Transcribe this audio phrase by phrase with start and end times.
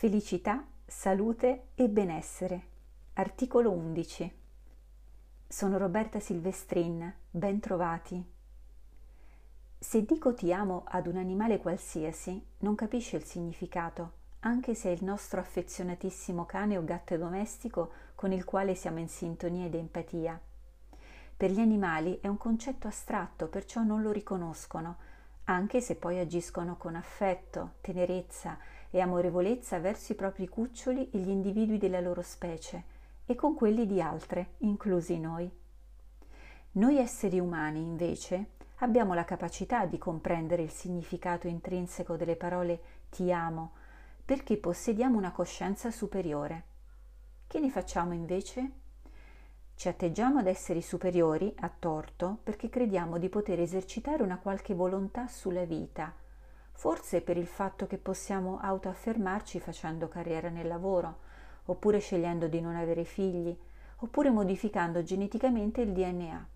[0.00, 2.62] Felicità, salute e benessere.
[3.12, 4.34] Articolo 11.
[5.46, 8.24] Sono Roberta Silvestrin, ben trovati.
[9.78, 14.92] Se dico ti amo ad un animale qualsiasi, non capisce il significato, anche se è
[14.92, 20.40] il nostro affezionatissimo cane o gatto domestico con il quale siamo in sintonia ed empatia.
[21.36, 24.96] Per gli animali è un concetto astratto, perciò non lo riconoscono,
[25.44, 28.56] anche se poi agiscono con affetto, tenerezza
[28.90, 33.86] e amorevolezza verso i propri cuccioli e gli individui della loro specie e con quelli
[33.86, 35.50] di altre, inclusi noi.
[36.72, 43.32] Noi esseri umani, invece, abbiamo la capacità di comprendere il significato intrinseco delle parole ti
[43.32, 43.72] amo,
[44.24, 46.64] perché possediamo una coscienza superiore.
[47.46, 48.70] Che ne facciamo invece?
[49.74, 55.26] Ci atteggiamo ad esseri superiori, a torto, perché crediamo di poter esercitare una qualche volontà
[55.26, 56.14] sulla vita,
[56.80, 61.18] forse per il fatto che possiamo autoaffermarci facendo carriera nel lavoro,
[61.66, 63.54] oppure scegliendo di non avere figli,
[63.96, 66.48] oppure modificando geneticamente il DNA.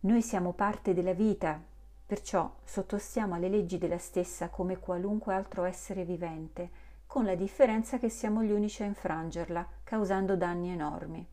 [0.00, 1.58] Noi siamo parte della vita,
[2.04, 6.70] perciò sottostiamo alle leggi della stessa come qualunque altro essere vivente,
[7.06, 11.26] con la differenza che siamo gli unici a infrangerla, causando danni enormi.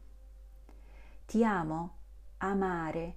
[1.26, 1.96] Ti amo,
[2.38, 3.16] amare,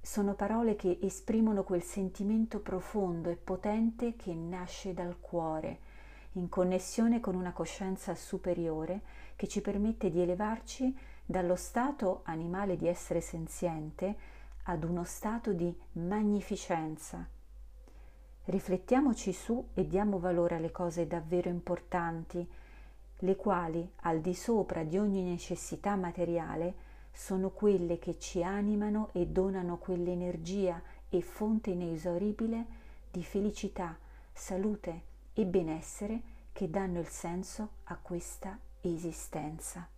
[0.00, 5.78] sono parole che esprimono quel sentimento profondo e potente che nasce dal cuore,
[6.32, 9.00] in connessione con una coscienza superiore
[9.36, 14.16] che ci permette di elevarci dallo stato animale di essere senziente
[14.64, 17.26] ad uno stato di magnificenza.
[18.44, 22.46] Riflettiamoci su e diamo valore alle cose davvero importanti,
[23.22, 29.26] le quali, al di sopra di ogni necessità materiale, sono quelle che ci animano e
[29.26, 32.64] donano quell'energia e fonte inesauribile
[33.10, 33.96] di felicità,
[34.32, 35.02] salute
[35.34, 36.20] e benessere
[36.52, 39.88] che danno il senso a questa esistenza.